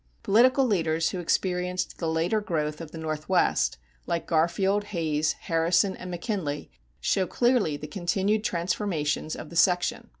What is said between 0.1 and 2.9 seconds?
Political leaders who experienced the later growth of